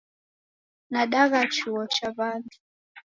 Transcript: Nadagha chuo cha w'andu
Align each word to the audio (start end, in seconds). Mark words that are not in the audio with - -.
Nadagha 0.91 1.41
chuo 1.55 1.81
cha 1.93 2.07
w'andu 2.17 2.57